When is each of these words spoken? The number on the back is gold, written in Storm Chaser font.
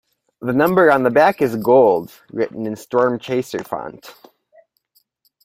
The 0.41 0.51
number 0.51 0.89
on 0.91 1.03
the 1.03 1.11
back 1.11 1.43
is 1.43 1.55
gold, 1.57 2.11
written 2.31 2.65
in 2.65 2.75
Storm 2.75 3.19
Chaser 3.19 3.63
font. 3.63 4.15